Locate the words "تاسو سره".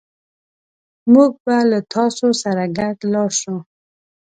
1.93-2.63